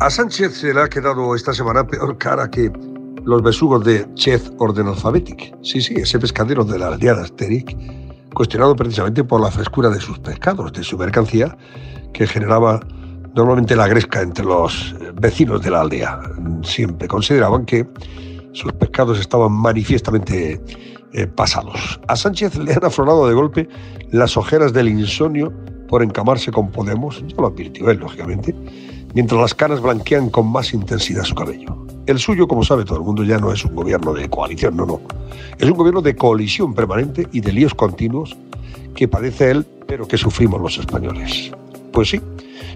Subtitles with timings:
[0.00, 2.72] A Sánchez se le ha quedado esta semana peor cara que
[3.22, 5.54] los besugos de Chef Orden Alphabetic.
[5.62, 7.64] Sí, sí, ese pescadero de la aldea de
[8.32, 11.54] cuestionado precisamente por la frescura de sus pescados, de su mercancía,
[12.14, 12.80] que generaba
[13.34, 16.18] normalmente la gresca entre los vecinos de la aldea.
[16.62, 17.86] Siempre consideraban que
[18.52, 20.62] sus pescados estaban manifiestamente
[21.12, 22.00] eh, pasados.
[22.08, 23.68] A Sánchez le han aflorado de golpe
[24.12, 25.52] las ojeras del insomnio
[25.88, 28.54] por encamarse con Podemos, ya lo advirtió él, lógicamente,
[29.14, 31.86] mientras las caras blanquean con más intensidad su cabello.
[32.06, 34.86] El suyo, como sabe todo el mundo, ya no es un gobierno de coalición, no,
[34.86, 35.00] no.
[35.58, 38.36] Es un gobierno de colisión permanente y de líos continuos
[38.94, 41.52] que padece él, pero que sufrimos los españoles.
[41.92, 42.20] Pues sí,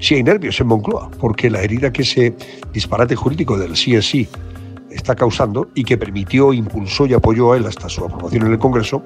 [0.01, 2.37] sí hay nervios en Moncloa, porque la herida que ese
[2.73, 4.29] disparate jurídico del sí
[4.91, 8.59] está causando y que permitió, impulsó y apoyó a él hasta su aprobación en el
[8.59, 9.03] Congreso,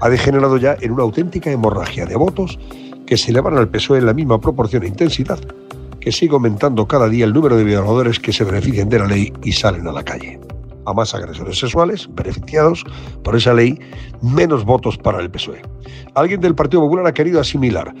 [0.00, 2.58] ha degenerado ya en una auténtica hemorragia de votos
[3.06, 5.38] que se elevan al PSOE en la misma proporción e intensidad
[6.00, 9.32] que sigue aumentando cada día el número de violadores que se benefician de la ley
[9.42, 10.40] y salen a la calle.
[10.86, 12.84] A más agresores sexuales beneficiados
[13.22, 13.78] por esa ley,
[14.22, 15.62] menos votos para el PSOE.
[16.14, 17.94] Alguien del Partido Popular ha querido asimilar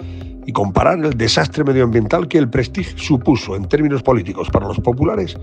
[0.46, 5.36] y comparar el desastre medioambiental que el Prestige supuso en términos políticos para los populares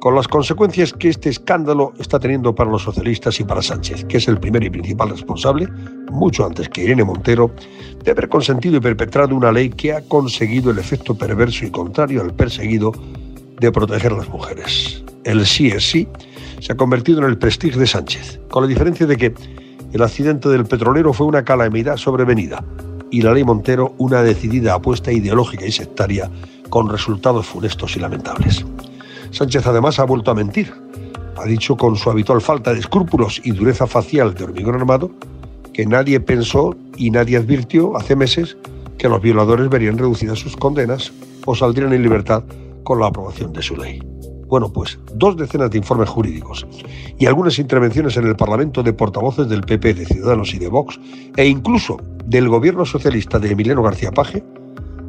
[0.00, 4.18] con las consecuencias que este escándalo está teniendo para los socialistas y para Sánchez, que
[4.18, 5.68] es el primer y principal responsable,
[6.10, 7.50] mucho antes que Irene Montero,
[8.04, 12.20] de haber consentido y perpetrado una ley que ha conseguido el efecto perverso y contrario
[12.22, 12.92] al perseguido
[13.58, 15.02] de proteger a las mujeres.
[15.24, 16.08] El sí es sí
[16.60, 19.34] se ha convertido en el prestigio de Sánchez, con la diferencia de que
[19.92, 22.62] el accidente del petrolero fue una calamidad sobrevenida
[23.10, 26.30] y la ley Montero una decidida apuesta ideológica y sectaria
[26.68, 28.64] con resultados funestos y lamentables.
[29.30, 30.72] Sánchez además ha vuelto a mentir.
[31.36, 35.10] Ha dicho con su habitual falta de escrúpulos y dureza facial de hormigón armado
[35.72, 38.56] que nadie pensó y nadie advirtió hace meses
[38.96, 41.12] que los violadores verían reducidas sus condenas
[41.44, 42.42] o saldrían en libertad
[42.82, 44.00] con la aprobación de su ley.
[44.48, 46.66] Bueno, pues dos decenas de informes jurídicos
[47.18, 51.00] y algunas intervenciones en el Parlamento de portavoces del PP, de Ciudadanos y de Vox,
[51.36, 54.44] e incluso del gobierno socialista de Emiliano García Paje,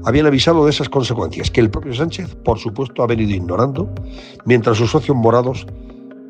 [0.07, 3.93] habían avisado de esas consecuencias que el propio Sánchez, por supuesto, ha venido ignorando,
[4.45, 5.67] mientras sus socios morados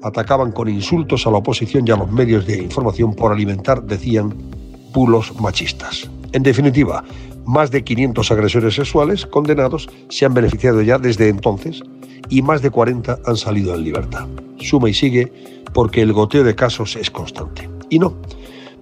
[0.01, 4.33] atacaban con insultos a la oposición y a los medios de información por alimentar, decían,
[4.95, 6.09] pulos machistas.
[6.31, 7.03] En definitiva,
[7.45, 11.83] más de 500 agresores sexuales condenados se han beneficiado ya desde entonces
[12.29, 14.25] y más de 40 han salido en libertad.
[14.57, 15.31] Suma y sigue
[15.71, 17.69] porque el goteo de casos es constante.
[17.91, 18.15] Y no,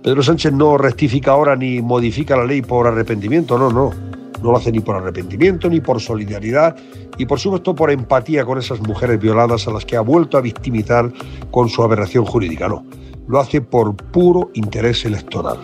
[0.01, 4.04] Pedro Sánchez no rectifica ahora ni modifica la ley por arrepentimiento, no, no.
[4.41, 6.75] No lo hace ni por arrepentimiento, ni por solidaridad,
[7.17, 10.41] y por supuesto por empatía con esas mujeres violadas a las que ha vuelto a
[10.41, 11.11] victimizar
[11.51, 12.67] con su aberración jurídica.
[12.67, 12.85] No,
[13.27, 15.57] lo hace por puro interés electoral.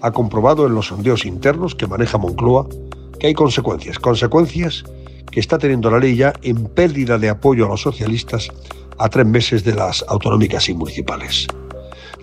[0.00, 2.66] Ha comprobado en los sondeos internos que maneja Moncloa
[3.18, 4.84] que hay consecuencias, consecuencias
[5.30, 8.48] que está teniendo la ley ya en pérdida de apoyo a los socialistas
[8.98, 11.48] a tres meses de las autonómicas y municipales.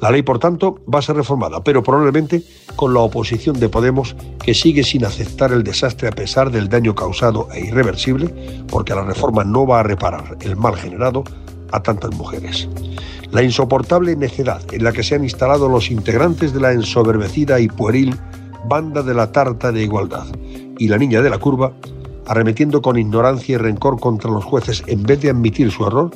[0.02, 2.42] La ley, por tanto, va a ser reformada, pero probablemente
[2.76, 6.96] con la oposición de Podemos, que sigue sin aceptar el desastre a pesar del daño
[6.96, 8.34] causado e irreversible,
[8.68, 11.24] porque la reforma no va a reparar el mal generado
[11.72, 12.68] a tantas mujeres.
[13.32, 17.68] La insoportable necedad en la que se han instalado los integrantes de la ensoberbecida y
[17.68, 18.18] pueril
[18.68, 20.26] banda de la tarta de igualdad
[20.80, 21.74] y la niña de la curva,
[22.26, 26.10] arremetiendo con ignorancia y rencor contra los jueces en vez de admitir su error,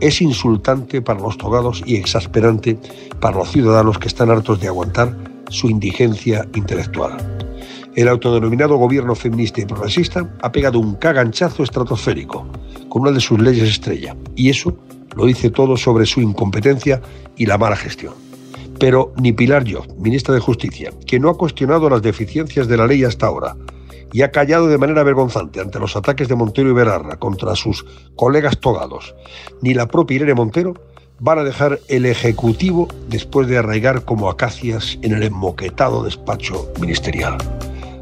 [0.00, 2.78] es insultante para los togados y exasperante
[3.20, 5.16] para los ciudadanos que están hartos de aguantar
[5.48, 7.16] su indigencia intelectual.
[7.94, 12.46] El autodenominado gobierno feminista y progresista ha pegado un caganchazo estratosférico
[12.88, 14.76] con una de sus leyes estrella, y eso
[15.14, 17.00] lo dice todo sobre su incompetencia
[17.36, 18.12] y la mala gestión.
[18.78, 22.86] Pero ni Pilar Yo, ministra de Justicia, que no ha cuestionado las deficiencias de la
[22.86, 23.56] ley hasta ahora,
[24.16, 27.84] y ha callado de manera vergonzante ante los ataques de Montero y Berarra contra sus
[28.16, 29.14] colegas togados,
[29.60, 30.72] ni la propia Irene Montero
[31.18, 37.36] van a dejar el Ejecutivo después de arraigar como acacias en el enmoquetado despacho ministerial.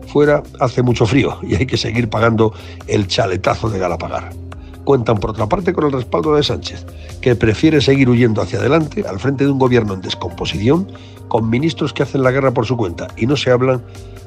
[0.07, 2.55] Fuera hace mucho frío y hay que seguir pagando
[2.87, 4.44] el chaletazo de Galapagar.
[4.85, 6.87] Cuentan por otra parte con el respaldo de Sánchez,
[7.21, 10.87] que prefiere seguir huyendo hacia adelante al frente de un gobierno en descomposición,
[11.29, 13.83] con ministros que hacen la guerra por su cuenta y no se hablan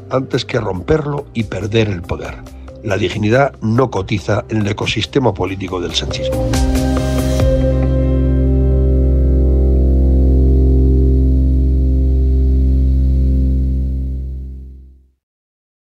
[0.10, 2.36] antes que romperlo y perder el poder.
[2.84, 6.50] La dignidad no cotiza en el ecosistema político del sanchismo.